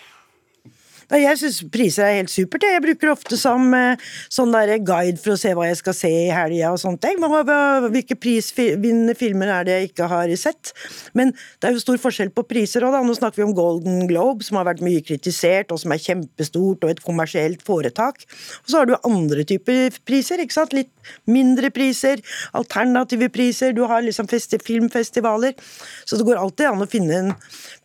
Nei, 1.07 1.21
Jeg 1.23 1.39
syns 1.39 1.57
priser 1.71 2.03
er 2.03 2.17
helt 2.17 2.31
supert. 2.31 2.65
jeg. 2.67 2.81
Bruker 2.83 3.13
ofte 3.13 3.37
som 3.39 3.71
eh, 3.73 3.95
sånn 4.27 4.51
guide 4.83 5.15
for 5.21 5.35
å 5.35 5.39
se 5.39 5.53
hva 5.55 5.69
jeg 5.69 5.79
skal 5.79 5.95
se 5.95 6.11
i 6.11 6.33
helga 6.35 6.73
og 6.73 6.81
sånt. 6.81 7.07
Hvilke 7.07 8.17
prisvinnende 8.19 9.15
filmer 9.15 9.47
er 9.47 9.63
det 9.63 9.77
jeg 9.77 9.89
ikke 9.91 10.09
har 10.11 10.33
sett? 10.35 10.73
Men 11.15 11.31
det 11.31 11.69
er 11.69 11.77
jo 11.77 11.83
stor 11.85 12.01
forskjell 12.03 12.33
på 12.35 12.43
priser 12.43 12.83
òg, 12.83 12.91
da. 12.91 13.03
Nå 13.07 13.15
snakker 13.15 13.39
vi 13.39 13.47
om 13.47 13.55
Golden 13.55 14.03
Globe, 14.11 14.43
som 14.43 14.59
har 14.59 14.67
vært 14.67 14.83
mye 14.83 14.99
kritisert, 14.99 15.71
og 15.71 15.79
som 15.79 15.95
er 15.95 16.03
kjempestort 16.03 16.83
og 16.83 16.91
et 16.91 17.03
kommersielt 17.05 17.63
foretak. 17.63 18.27
Og 18.65 18.67
så 18.67 18.81
har 18.81 18.91
du 18.91 18.97
andre 18.99 19.47
typer 19.47 19.95
priser, 20.03 20.43
ikke 20.43 20.59
sant. 20.59 20.75
Litt 20.75 20.91
mindre 21.23 21.71
priser, 21.71 22.19
alternative 22.51 23.31
priser, 23.31 23.71
du 23.71 23.85
har 23.87 24.03
liksom 24.03 24.27
filmfestivaler. 24.27 25.55
Så 26.03 26.19
det 26.19 26.27
går 26.27 26.41
alltid 26.41 26.73
an 26.73 26.83
å 26.83 26.91
finne 26.91 27.21
en 27.23 27.37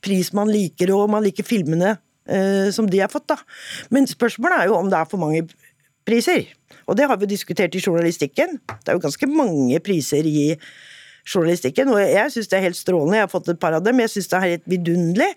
pris 0.03 0.35
man 0.35 0.51
liker, 0.51 0.91
og 0.91 1.13
man 1.15 1.23
liker 1.23 1.47
filmene 1.47 2.01
som 2.73 2.87
de 2.87 3.01
har 3.03 3.11
fått, 3.11 3.27
da. 3.33 3.39
Men 3.91 4.07
spørsmålet 4.07 4.63
er 4.63 4.71
jo 4.71 4.79
om 4.79 4.91
det 4.93 4.99
er 4.99 5.09
for 5.11 5.19
mange 5.23 5.43
priser. 6.07 6.47
Og 6.87 6.97
det 6.99 7.09
har 7.11 7.19
vi 7.19 7.29
diskutert 7.31 7.75
i 7.75 7.83
journalistikken. 7.83 8.59
Det 8.69 8.93
er 8.93 8.99
jo 8.99 9.05
ganske 9.05 9.29
mange 9.31 9.81
priser 9.85 10.27
i 10.27 10.53
journalistikken, 11.23 11.93
og 11.95 12.01
jeg 12.03 12.33
syns 12.35 12.51
det 12.51 12.59
er 12.59 12.67
helt 12.67 12.79
strålende. 12.79 13.21
Jeg 13.21 13.29
har 13.29 13.33
fått 13.33 13.53
et 13.53 13.61
par 13.63 13.77
av 13.77 13.85
dem. 13.87 14.01
Jeg 14.03 14.11
syns 14.11 14.31
det 14.31 14.39
er 14.39 14.49
helt 14.49 14.69
vidunderlig. 14.71 15.31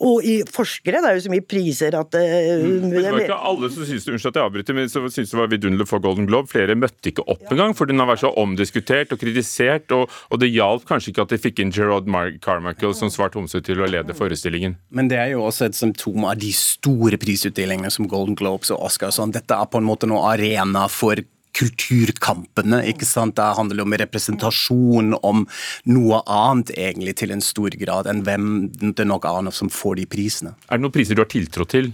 Og 0.00 0.24
i 0.24 0.38
forskere, 0.48 1.02
det 1.04 1.08
er 1.10 1.18
jo 1.18 1.24
så 1.26 1.32
mye 1.32 1.44
priser 1.44 1.96
at 1.98 2.16
eh, 2.16 2.62
Men 2.64 2.94
det 2.94 3.02
var 3.12 3.24
ikke 3.26 3.36
alle 3.50 3.68
som 3.74 3.84
syntes 3.84 4.08
Unnskyld 4.08 4.30
at 4.30 4.38
jeg 4.38 4.48
avbryter, 4.48 4.76
men 4.78 4.88
som 4.88 5.04
syntes 5.08 5.34
det 5.34 5.38
var 5.38 5.50
vidunderlig 5.52 5.86
for 5.90 6.00
Golden 6.04 6.28
Globe. 6.28 6.48
Flere 6.48 6.76
møtte 6.78 7.12
ikke 7.12 7.26
opp 7.28 7.44
engang, 7.52 7.76
for 7.76 7.90
den 7.90 8.00
har 8.00 8.08
vært 8.08 8.22
så 8.24 8.32
omdiskutert 8.40 9.12
og 9.12 9.20
kritisert. 9.20 9.92
Og, 9.92 10.08
og 10.32 10.40
det 10.40 10.48
hjalp 10.54 10.86
kanskje 10.88 11.12
ikke 11.12 11.26
at 11.26 11.34
de 11.34 11.40
fikk 11.44 11.60
inn 11.64 11.74
Gerard 11.76 12.08
Mar 12.10 12.32
Carmichael 12.44 12.96
som 12.96 13.12
svart 13.12 13.36
homse 13.36 13.60
til 13.64 13.84
å 13.84 13.90
lede 13.90 14.16
forestillingen. 14.16 14.78
Men 14.96 15.12
det 15.12 15.20
er 15.20 15.34
jo 15.34 15.44
også 15.44 15.68
et 15.68 15.76
symptom 15.76 16.24
av 16.28 16.40
de 16.40 16.54
store 16.56 17.20
prisutdelingene 17.20 17.92
som 17.92 18.08
Golden 18.08 18.38
Globes 18.38 18.72
og 18.72 18.80
Oscar. 18.88 19.12
og 19.12 19.18
Sånn. 19.18 19.36
Dette 19.36 19.60
er 19.60 19.68
på 19.68 19.82
en 19.82 19.88
måte 19.88 20.08
noen 20.08 20.24
arena 20.32 20.88
for 20.92 21.20
kulturkampene. 21.56 22.82
ikke 22.92 23.08
sant? 23.08 23.36
Det 23.36 23.48
handler 23.58 23.84
om 23.84 23.96
representasjon, 24.02 25.16
om 25.22 25.46
noe 25.92 26.22
annet 26.26 26.72
egentlig 26.76 27.16
til 27.20 27.34
en 27.34 27.44
stor 27.44 27.74
grad 27.80 28.08
enn 28.10 28.22
hvem 28.26 28.46
det 28.72 29.06
nok 29.08 29.28
annet 29.28 29.56
som 29.56 29.72
får 29.72 30.00
de 30.00 30.06
prisene. 30.08 30.54
Er 30.68 30.78
det 30.78 30.86
noen 30.86 30.94
priser 30.94 31.18
du 31.18 31.24
har 31.24 31.32
tiltro 31.32 31.68
til? 31.68 31.92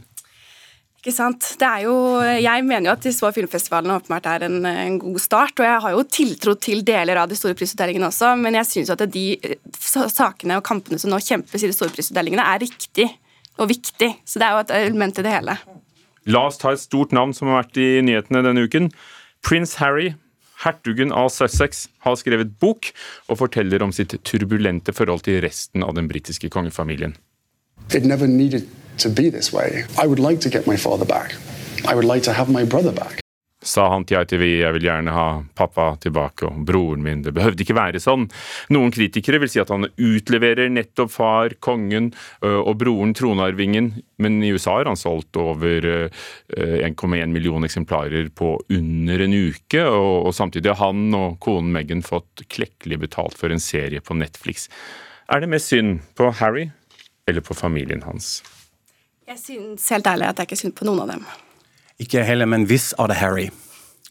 Ikke 0.98 1.14
sant? 1.14 1.44
Det 1.60 1.66
er 1.66 1.84
jo, 1.86 1.94
jeg 2.42 2.64
mener 2.66 2.90
jo 2.90 2.94
at 2.96 3.04
de 3.06 3.12
små 3.14 3.30
filmfestivalene 3.34 4.00
åpenbart 4.00 4.26
er 4.32 4.46
en, 4.48 4.56
en 4.66 4.96
god 4.98 5.20
start, 5.22 5.54
og 5.60 5.66
jeg 5.66 5.82
har 5.84 5.94
jo 5.94 6.02
tiltro 6.10 6.54
til 6.58 6.82
deler 6.86 7.20
av 7.22 7.30
de 7.30 7.38
store 7.38 7.54
prisutdelingene 7.58 8.08
også, 8.10 8.32
men 8.40 8.58
jeg 8.58 8.66
syns 8.66 8.90
at 8.94 9.04
de 9.14 9.26
sakene 9.78 10.58
og 10.58 10.66
kampene 10.66 10.98
som 10.98 11.14
nå 11.14 11.20
kjempes 11.22 11.62
i 11.62 11.70
de 11.70 11.76
store 11.76 11.94
prisutdelingene, 11.94 12.42
er 12.42 12.64
riktig 12.66 13.06
og 13.58 13.70
viktig. 13.70 14.10
Så 14.26 14.42
det 14.42 14.48
er 14.48 14.56
jo 14.56 14.64
et 14.64 14.74
element 14.80 15.22
i 15.22 15.24
det 15.26 15.36
hele. 15.36 15.54
La 16.28 16.42
oss 16.50 16.58
ta 16.60 16.74
et 16.74 16.82
stort 16.82 17.14
navn 17.16 17.30
som 17.36 17.48
har 17.48 17.62
vært 17.62 17.78
i 17.80 17.88
nyhetene 18.04 18.42
denne 18.44 18.66
uken. 18.66 18.90
Prins 19.42 19.76
Harry, 19.80 20.14
hertugen 20.64 21.12
av 21.12 21.30
Sussex, 21.32 21.86
har 22.04 22.16
skrevet 22.18 22.58
bok 22.60 22.90
og 23.28 23.38
forteller 23.44 23.82
om 23.84 23.92
sitt 23.94 24.16
turbulente 24.24 24.92
forhold 24.92 25.24
til 25.28 25.40
resten 25.44 25.84
av 25.86 25.94
den 25.94 26.08
britiske 26.10 26.50
kongefamilien. 26.50 27.16
It 27.94 28.04
never 28.04 28.26
needed 28.26 28.66
to 28.98 29.08
be 29.08 29.30
this 29.30 29.52
way. 29.52 29.84
I 29.96 30.06
would 30.06 30.18
like 30.18 30.40
to 30.42 30.50
get 30.50 30.66
my 30.66 30.76
father 30.76 31.06
back. 31.06 31.34
I 31.86 31.94
would 31.94 32.04
like 32.04 32.24
to 32.24 32.32
have 32.32 32.50
my 32.50 32.64
brother 32.64 32.92
back. 32.92 33.20
Sa 33.58 33.88
han 33.90 34.04
til 34.06 34.20
ITV 34.20 34.42
jeg 34.60 34.74
vil 34.76 34.84
gjerne 34.86 35.10
ha 35.10 35.26
pappa 35.58 35.88
tilbake 35.98 36.46
og 36.46 36.60
broren 36.66 37.02
min. 37.02 37.24
Det 37.26 37.32
behøvde 37.34 37.64
ikke 37.64 37.74
være 37.74 37.98
sånn. 38.02 38.28
Noen 38.70 38.92
kritikere 38.94 39.40
vil 39.42 39.50
si 39.50 39.58
at 39.58 39.72
han 39.74 39.88
utleverer 39.90 40.70
nettopp 40.70 41.10
far, 41.10 41.56
kongen 41.64 42.12
og 42.46 42.76
broren, 42.78 43.16
tronarvingen, 43.18 43.90
men 44.22 44.38
i 44.46 44.52
USA 44.54 44.76
har 44.78 44.90
han 44.90 44.98
solgt 44.98 45.36
over 45.42 45.88
ø, 45.90 45.96
ø, 46.54 46.68
1,1 46.86 47.34
million 47.34 47.66
eksemplarer 47.66 48.30
på 48.30 48.52
under 48.78 49.24
en 49.26 49.34
uke, 49.34 49.82
og, 49.82 50.30
samtidig 50.34 50.74
har 50.74 50.92
han 50.92 51.18
og 51.18 51.38
konen 51.42 51.74
Meghan 51.74 52.04
fått 52.06 52.46
klekkelig 52.46 53.00
betalt 53.08 53.38
for 53.38 53.50
en 53.50 53.62
serie 53.62 54.02
på 54.04 54.14
Netflix. 54.18 54.68
Er 55.28 55.42
det 55.42 55.50
mest 55.50 55.74
synd 55.74 55.98
på 56.18 56.30
Harry 56.38 56.68
eller 57.28 57.42
på 57.44 57.58
familien 57.58 58.06
hans? 58.06 58.38
Jeg 59.28 59.42
syns 59.42 59.90
helt 59.92 60.06
ærlig 60.08 60.30
at 60.30 60.38
det 60.38 60.46
er 60.46 60.50
ikke 60.52 60.62
synd 60.62 60.78
på 60.78 60.86
noen 60.88 61.02
av 61.04 61.14
dem. 61.16 61.26
Ikke 61.98 62.22
heller, 62.24 62.46
men 62.46 62.66
hvis 62.70 62.92
av 62.98 63.08
det 63.10 63.18
Harry. 63.18 63.48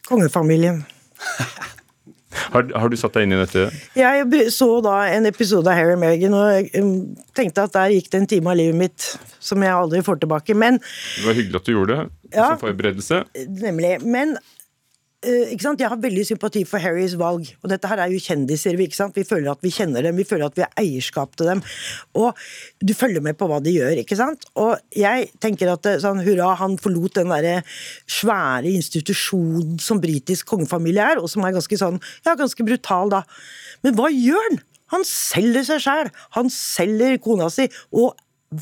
Kongefamilien. 0.07 0.83
Har, 2.51 2.67
har 2.79 2.89
du 2.91 2.95
satt 2.99 3.15
deg 3.17 3.25
inn 3.25 3.33
i 3.33 3.39
dette? 3.39 3.63
Jeg 3.97 4.51
så 4.53 4.67
da 4.85 4.97
en 5.09 5.25
episode 5.29 5.67
av 5.71 5.77
Harry 5.79 5.95
og 5.95 6.01
Meghan 6.03 6.35
og 6.37 6.67
um, 6.77 6.91
tenkte 7.35 7.63
at 7.65 7.73
der 7.73 7.93
gikk 7.95 8.11
det 8.13 8.19
en 8.21 8.27
time 8.29 8.51
av 8.51 8.59
livet 8.59 8.77
mitt 8.77 9.07
som 9.43 9.63
jeg 9.65 9.73
aldri 9.73 10.03
får 10.05 10.19
tilbake. 10.21 10.53
Men 10.53 10.77
Det 10.77 11.25
var 11.25 11.37
hyggelig 11.39 11.61
at 11.61 11.65
du 11.67 11.73
gjorde 11.73 11.97
det 11.97 12.37
Ja. 12.37 12.49
som 12.51 12.61
forberedelse. 12.61 13.23
Nemlig. 13.63 13.93
Men 14.05 14.35
ikke 15.27 15.63
sant? 15.63 15.81
jeg 15.81 15.91
har 15.91 15.99
veldig 16.01 16.23
sympati 16.27 16.63
for 16.67 16.81
Harrys 16.81 17.15
valg. 17.19 17.49
Og 17.63 17.71
dette 17.71 17.89
her 17.89 18.01
er 18.03 18.13
jo 18.13 18.21
kjendiser. 18.21 18.77
Vi, 18.79 18.87
ikke 18.89 18.99
sant? 18.99 19.17
vi 19.17 19.25
føler 19.27 19.51
at 19.51 19.63
vi 19.65 19.71
kjenner 19.73 20.05
dem, 20.05 20.17
vi 20.19 20.25
føler 20.27 20.47
at 20.47 20.57
vi 20.57 20.65
har 20.65 20.79
eierskap 20.79 21.35
til 21.39 21.49
dem. 21.51 21.63
Og 22.19 22.37
du 22.83 22.93
følger 22.97 23.23
med 23.25 23.37
på 23.39 23.49
hva 23.49 23.59
de 23.63 23.73
gjør, 23.75 24.01
ikke 24.03 24.19
sant. 24.19 24.47
Og 24.59 24.77
jeg 24.95 25.29
tenker 25.43 25.73
at 25.73 25.89
eh, 25.89 25.99
sånn, 26.03 26.23
hurra, 26.25 26.53
han 26.61 26.77
forlot 26.81 27.19
den 27.19 27.33
derre 27.33 27.59
svære 28.05 28.71
institusjonen 28.71 29.77
som 29.83 30.01
britisk 30.03 30.49
kongefamilie 30.53 31.11
er, 31.13 31.21
og 31.21 31.29
som 31.31 31.45
er 31.45 31.55
ganske 31.57 31.79
sånn, 31.79 31.99
ja, 32.27 32.37
ganske 32.39 32.67
brutal, 32.67 33.13
da. 33.13 33.23
Men 33.85 33.97
hva 33.97 34.11
gjør 34.13 34.49
han? 34.51 34.63
Han 34.93 35.03
selger 35.07 35.65
seg 35.67 35.83
sjæl. 35.83 36.09
Han 36.37 36.49
selger 36.53 37.19
kona 37.23 37.49
si. 37.51 37.67
Og 37.91 38.15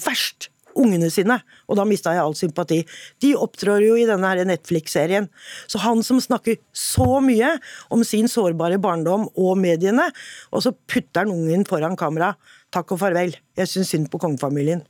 verst 0.06 0.50
ungene 0.76 1.10
sine, 1.14 1.40
og 1.70 1.80
da 1.80 1.86
mista 1.88 2.14
jeg 2.16 2.24
all 2.24 2.36
sympati. 2.38 2.82
De 3.24 3.34
opptrår 3.40 3.86
jo 3.86 3.98
i 4.00 4.08
denne 4.08 4.34
Netflix-serien. 4.50 5.30
Så 5.68 5.82
han 5.84 6.04
som 6.06 6.22
snakker 6.22 6.60
så 6.76 7.22
mye 7.24 7.56
om 7.94 8.04
sin 8.08 8.30
sårbare 8.32 8.80
barndom 8.82 9.30
og 9.36 9.56
mediene, 9.62 10.10
og 10.52 10.66
så 10.66 10.76
putter 10.76 11.24
han 11.24 11.34
ungen 11.34 11.66
foran 11.68 11.98
kamera. 12.00 12.34
Takk 12.76 12.96
og 12.96 13.02
farvel. 13.06 13.36
Jeg 13.56 13.72
syns 13.72 13.94
synd 13.94 14.12
på 14.12 14.20
kongefamilien. 14.22 14.84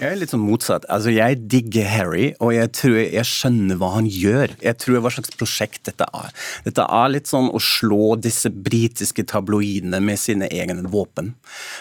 Jeg 0.00 0.14
er 0.14 0.18
litt 0.20 0.30
sånn 0.32 0.40
motsatt. 0.40 0.86
Altså, 0.88 1.10
Jeg 1.12 1.42
digger 1.52 1.84
Harry, 1.92 2.30
og 2.40 2.54
jeg 2.56 2.70
tror 2.72 2.94
jeg 3.02 3.26
skjønner 3.28 3.76
hva 3.80 3.90
han 3.98 4.06
gjør. 4.08 4.54
Jeg 4.64 4.78
tror 4.80 5.02
hva 5.04 5.10
slags 5.12 5.32
prosjekt 5.36 5.82
dette 5.90 6.06
er. 6.16 6.30
Dette 6.64 6.86
er 6.86 7.12
litt 7.12 7.28
sånn 7.28 7.50
å 7.52 7.60
slå 7.60 8.14
disse 8.24 8.48
britiske 8.50 9.26
tabloidene 9.28 10.00
med 10.00 10.18
sine 10.22 10.48
egne 10.48 10.88
våpen. 10.90 11.34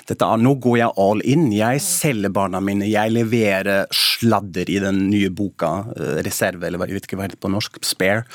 Dette 0.09 0.27
er 0.27 0.41
nå 0.43 0.55
går 0.59 0.77
jeg 0.81 0.91
all 1.05 1.23
in. 1.23 1.47
Jeg 1.55 1.79
selger 1.85 2.33
barna 2.35 2.59
mine. 2.63 2.89
Jeg 2.91 3.13
leverer 3.15 3.88
sladder 3.95 4.67
i 4.69 4.79
den 4.83 5.05
nye 5.09 5.29
boka. 5.31 5.71
eh, 5.95 6.19
Reserve, 6.27 6.67
eller 6.67 6.83
jeg 6.89 6.99
vet 6.99 7.07
ikke 7.07 7.15
hva 7.19 7.27
det 7.27 7.31
heter 7.38 7.45
på 7.47 7.53
norsk. 7.55 7.79
Spare. 7.88 8.25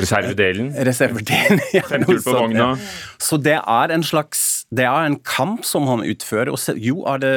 Reservedelen. 0.00 0.72
Reservedelen. 0.88 1.60
ja, 1.76 1.84
noe 2.00 2.16
på 2.16 2.22
sånt, 2.24 2.38
vogna. 2.40 2.70
ja. 2.72 2.94
Så 3.20 3.36
det 3.44 3.58
er 3.60 3.92
en 3.94 4.02
slags 4.06 4.64
Det 4.74 4.84
er 4.88 5.04
en 5.06 5.18
kamp 5.20 5.62
som 5.68 5.86
han 5.86 6.00
utfører. 6.02 6.50
Og 6.50 6.80
jo, 6.80 7.04
er 7.06 7.20
det 7.22 7.34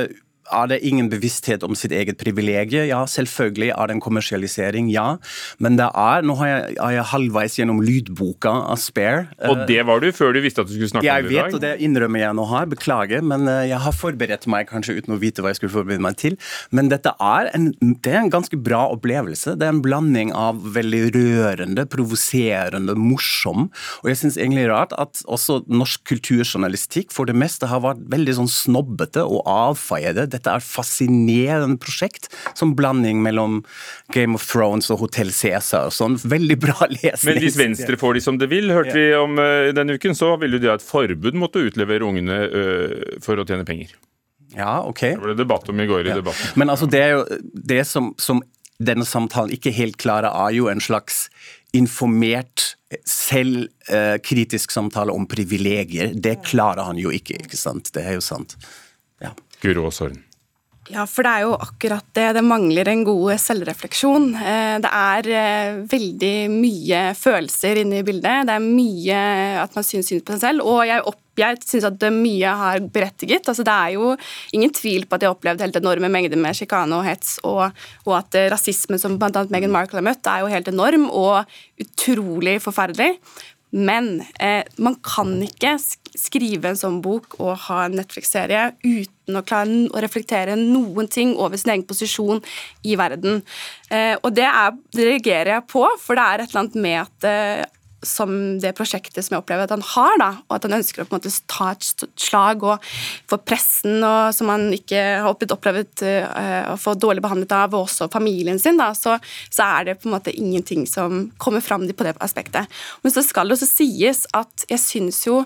er 0.54 0.70
det 0.72 0.80
ingen 0.88 1.10
bevissthet 1.12 1.64
om 1.68 1.76
sitt 1.78 1.94
eget 1.96 2.20
privilegium? 2.22 2.88
Ja, 2.88 3.04
selvfølgelig 3.10 3.72
er 3.74 3.90
det 3.90 3.98
en 3.98 4.04
kommersialisering, 4.04 4.90
ja. 4.92 5.18
Men 5.64 5.80
det 5.80 5.90
er 5.94 6.26
Nå 6.28 6.36
har 6.40 6.50
jeg, 6.50 6.78
er 6.84 6.94
jeg 6.98 7.08
halvveis 7.12 7.58
gjennom 7.60 7.82
lydboka 7.84 8.52
av 8.74 8.80
Spare. 8.82 9.28
Og 9.50 9.66
det 9.70 9.80
var 9.88 10.02
du 10.04 10.10
før 10.16 10.34
du 10.36 10.42
visste 10.44 10.64
at 10.64 10.70
du 10.70 10.76
skulle 10.76 10.92
snakke 10.92 11.08
Jeg 11.08 11.26
om 11.26 11.28
det 11.28 11.32
i 11.32 11.36
dag? 11.36 11.38
Jeg 11.38 11.52
vet, 11.52 11.58
og 11.58 11.64
det 11.64 11.74
innrømmer 11.88 12.24
jeg 12.24 12.38
nå 12.38 12.46
her, 12.52 12.70
beklager, 12.72 13.24
men 13.26 13.48
eh, 13.52 13.68
jeg 13.72 13.82
har 13.84 13.96
forberedt 13.96 14.48
meg 14.52 14.70
kanskje 14.70 14.98
uten 15.00 15.16
å 15.16 15.20
vite 15.22 15.44
hva 15.44 15.54
jeg 15.54 15.62
skulle 15.62 15.76
forberede 15.76 16.04
meg 16.04 16.18
til. 16.20 16.38
Men 16.76 16.92
dette 16.92 17.14
er 17.24 17.52
en, 17.58 17.70
det 17.82 18.14
er 18.14 18.22
en 18.24 18.34
ganske 18.34 18.60
bra 18.60 18.86
opplevelse. 18.96 19.56
Det 19.60 19.68
er 19.68 19.76
en 19.76 19.84
blanding 19.84 20.34
av 20.38 20.62
veldig 20.78 21.04
rørende, 21.16 21.88
provoserende, 21.92 22.98
morsom. 22.98 23.70
Og 24.04 24.12
jeg 24.12 24.22
syns 24.24 24.40
egentlig 24.40 24.68
rart 24.72 24.96
at 24.98 25.24
også 25.28 25.62
norsk 25.70 26.04
kulturjournalistikk 26.10 27.14
for 27.16 27.30
det 27.30 27.38
meste 27.38 27.70
har 27.70 27.84
vært 27.86 28.04
veldig 28.12 28.38
sånn 28.42 28.52
snobbete 28.52 29.24
og 29.26 29.44
avfeiede. 29.52 30.28
Dette 30.38 30.54
er 30.54 30.62
et 30.62 30.68
fascinerende 30.68 31.80
prosjekt, 31.82 32.30
som 32.58 32.76
blanding 32.78 33.22
mellom 33.26 33.60
Game 34.16 34.38
of 34.38 34.46
Thrones 34.48 34.92
og 34.94 35.02
Hotell 35.04 35.34
Cæsar. 35.36 35.92
Sånn 35.94 36.18
veldig 36.22 36.60
bra 36.64 36.78
lesning. 37.00 37.34
Men 37.34 37.44
hvis 37.44 37.60
Venstre 37.60 38.00
får 38.00 38.20
de 38.20 38.26
som 38.30 38.40
det 38.42 38.52
vil, 38.54 38.72
hørte 38.74 38.96
vi 38.96 39.08
om 39.18 39.40
eh, 39.42 39.72
denne 39.76 39.98
uken, 39.98 40.16
så 40.18 40.36
ville 40.42 40.62
de 40.62 40.72
ha 40.72 40.78
et 40.78 40.86
forbud 40.86 41.38
mot 41.38 41.54
å 41.54 41.66
utlevere 41.70 42.08
ungene 42.08 42.44
eh, 42.48 43.18
for 43.26 43.40
å 43.40 43.48
tjene 43.48 43.68
penger. 43.68 43.96
Ja, 44.56 44.82
ok. 44.88 45.02
Det 45.02 45.22
ble 45.22 45.36
debatt 45.38 45.68
om 45.70 45.82
i 45.82 45.88
går 45.90 46.08
i 46.08 46.14
debatten. 46.16 46.54
Men 46.60 46.72
altså, 46.72 46.88
det 46.90 47.02
er 47.04 47.18
jo 47.18 47.26
det 47.54 47.84
som, 47.90 48.14
som 48.22 48.40
denne 48.78 49.06
samtalen 49.06 49.54
ikke 49.54 49.74
helt 49.76 49.98
klarer, 50.02 50.32
er 50.32 50.56
jo 50.56 50.70
en 50.72 50.82
slags 50.84 51.26
informert, 51.76 52.74
selvkritisk 53.04 54.72
samtale 54.72 55.12
om 55.12 55.28
privilegier. 55.28 56.14
Det 56.16 56.38
klarer 56.46 56.88
han 56.88 57.02
jo 57.02 57.12
ikke, 57.14 57.42
ikke 57.44 57.60
sant? 57.60 57.92
Det 57.94 58.06
er 58.06 58.18
jo 58.18 58.24
sant. 58.24 58.56
Ja. 59.24 59.34
Guro 59.64 59.88
Aasorden. 59.90 60.24
Ja, 60.88 61.04
for 61.10 61.26
det 61.28 61.32
er 61.36 61.44
jo 61.44 61.56
akkurat 61.60 62.06
det. 62.16 62.26
Det 62.38 62.44
mangler 62.48 62.88
en 62.88 63.04
god 63.04 63.34
selvrefleksjon. 63.44 64.30
Eh, 64.40 64.76
Det 64.80 64.92
er 64.94 65.28
eh, 65.36 65.80
veldig 65.92 66.36
mye 66.54 67.02
følelser 67.18 67.82
inne 67.82 68.00
i 68.00 68.06
bildet. 68.08 68.48
Det 68.48 68.56
er 68.56 68.64
mye 68.64 69.18
at 69.66 69.76
man 69.76 69.84
syns 69.84 70.08
synd 70.08 70.24
på 70.24 70.38
seg 70.38 70.46
selv. 70.46 70.64
Og 70.64 70.86
jeg, 70.88 71.04
opp, 71.04 71.20
jeg 71.36 71.60
syns 71.68 71.90
at 71.90 72.08
mye 72.16 72.54
har 72.62 72.80
berettiget. 72.80 73.50
Altså, 73.52 73.66
det 73.68 73.76
er 73.76 73.98
jo 73.98 74.14
ingen 74.56 74.72
tvil 74.72 75.04
på 75.04 75.18
at 75.18 75.26
jeg 75.26 75.30
har 75.34 75.36
opplevd 75.36 75.66
helt 75.66 75.82
enorme 75.82 76.12
mengder 76.14 76.40
med 76.40 76.56
sjikane 76.56 76.96
og 76.96 77.04
hets, 77.10 77.36
og, 77.44 77.68
og 78.08 78.16
at 78.22 78.40
eh, 78.40 78.48
rasismen 78.54 79.02
som 79.02 79.20
bl.a. 79.20 79.44
Meghan 79.52 79.76
Markle 79.76 80.00
har 80.00 80.08
møtt, 80.08 80.24
er 80.24 80.46
jo 80.46 80.54
helt 80.56 80.72
enorm 80.72 81.10
og 81.12 81.44
utrolig 81.84 82.62
forferdelig. 82.64 83.18
Men 83.76 84.22
eh, 84.40 84.64
man 84.80 84.96
kan 85.04 85.34
ikke 85.44 85.76
skrive 86.18 86.72
en 86.72 86.80
sånn 86.80 87.02
bok 87.04 87.36
og 87.42 87.54
ha 87.68 87.84
en 87.86 87.98
Netflix-serie 88.00 88.70
uten 88.86 89.38
å 89.38 89.44
klare 89.46 89.82
å 89.92 90.02
reflektere 90.04 90.56
noen 90.60 91.10
ting 91.12 91.36
over 91.36 91.60
sin 91.60 91.74
egen 91.76 91.88
posisjon 91.88 92.40
i 92.88 92.96
verden. 93.00 93.42
Eh, 93.92 94.16
og 94.22 94.32
det, 94.38 94.48
er, 94.48 94.78
det 94.96 95.10
reagerer 95.12 95.58
jeg 95.58 95.68
på, 95.74 95.84
for 96.02 96.18
det 96.18 96.24
er 96.28 96.44
et 96.44 96.54
eller 96.54 96.64
annet 96.64 96.80
med 96.88 97.02
at 97.04 97.28
eh, 97.28 97.66
som 98.06 98.32
det 98.62 98.74
prosjektet 98.78 99.26
som 99.26 99.36
jeg 99.36 99.42
opplever 99.42 99.66
at 99.66 99.74
han 99.74 99.86
har, 99.94 100.18
da, 100.22 100.30
og 100.46 100.58
at 100.58 100.68
han 100.68 100.78
ønsker 100.78 101.02
å 101.02 101.08
på 101.08 101.16
en 101.16 101.22
måte 101.22 101.32
ta 101.50 101.72
et 101.74 102.06
slag 102.22 102.66
og 102.68 102.86
for 103.30 103.42
pressen, 103.42 103.98
og 104.06 104.36
som 104.38 104.52
han 104.54 104.68
ikke 104.76 105.02
har 105.24 105.32
opplevd 105.32 106.04
eh, 106.06 106.70
å 106.70 106.78
få 106.82 106.94
dårlig 107.00 107.26
behandlet 107.26 107.56
av, 107.58 107.74
og 107.74 107.88
også 107.88 108.10
familien 108.14 108.62
sin, 108.62 108.78
da, 108.78 108.92
så, 108.98 109.18
så 109.50 109.66
er 109.66 109.90
det 109.90 109.98
på 110.02 110.10
en 110.10 110.18
måte 110.18 110.36
ingenting 110.36 110.86
som 110.90 111.28
kommer 111.42 111.66
fram 111.66 111.88
på 111.88 112.06
det 112.06 112.16
aspektet. 112.24 112.70
Men 113.02 113.14
så 113.14 113.26
skal 113.26 113.50
det 113.50 113.58
også 113.58 113.70
sies 113.72 114.26
at 114.38 114.68
jeg 114.70 114.84
syns 114.84 115.24
jo 115.26 115.42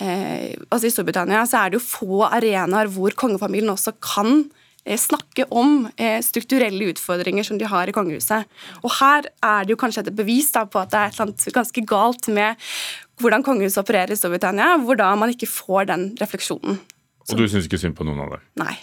eh, 0.00 0.54
altså 0.70 0.88
I 0.88 0.92
Storbritannia 0.94 1.44
så 1.48 1.62
er 1.64 1.72
det 1.72 1.80
jo 1.80 1.86
få 1.86 2.24
arenaer 2.30 2.90
hvor 2.92 3.16
kongefamilien 3.18 3.72
også 3.74 3.96
kan 4.00 4.46
snakke 5.00 5.46
om 5.54 5.86
eh, 5.96 6.20
strukturelle 6.24 6.90
utfordringer 6.92 7.46
som 7.46 7.58
de 7.60 7.68
har 7.68 7.88
i 7.88 7.94
kongehuset. 7.96 8.48
Og 8.84 8.92
her 9.00 9.30
er 9.42 9.64
det 9.64 9.74
jo 9.74 9.80
kanskje 9.80 10.04
et 10.04 10.16
bevis 10.16 10.50
da, 10.54 10.66
på 10.68 10.82
at 10.82 10.92
det 10.92 11.00
er 11.00 11.22
annet 11.24 11.46
ganske 11.56 11.84
galt 11.88 12.28
med 12.28 12.60
hvordan 13.22 13.44
kongehuset 13.46 13.80
opererer 13.80 14.12
i 14.12 14.18
Storbritannia, 14.18 14.74
hvor 14.84 14.98
da 15.00 15.12
man 15.16 15.32
ikke 15.32 15.48
får 15.50 15.88
den 15.92 16.10
refleksjonen. 16.20 16.80
Og 17.24 17.38
du 17.38 17.46
syns 17.48 17.68
ikke 17.68 17.80
synd 17.80 17.96
på 17.96 18.04
noen 18.04 18.26
av 18.26 18.34
dem? 18.34 18.44
Nei. 18.60 18.74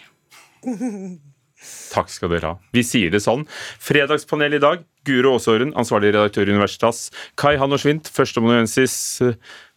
Takk 1.91 2.09
skal 2.09 2.31
dere 2.33 2.53
ha. 2.53 2.57
Vi 2.73 2.81
sier 2.85 3.11
det 3.13 3.21
sånn. 3.21 3.43
Fredagspanel 3.81 4.57
i 4.57 4.61
dag. 4.63 4.85
Guro 5.05 5.35
Aasåren, 5.35 5.73
ansvarlig 5.77 6.11
redaktør 6.13 6.49
i 6.49 6.53
Universitas, 6.53 7.09
Kai 7.37 7.55
Hannorsvint, 7.57 8.09
førsteamanuensis 8.13 8.95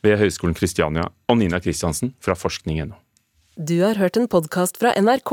ved 0.04 0.18
Høgskolen 0.20 0.56
Kristiania, 0.56 1.06
og 1.32 1.38
Nina 1.40 1.60
Kristiansen 1.64 2.12
fra 2.24 2.36
forskning.no. 2.36 2.98
Du 3.56 3.78
har 3.80 3.96
hørt 4.00 4.18
en 4.20 4.28
podkast 4.28 4.80
fra 4.80 4.92
NRK. 5.00 5.32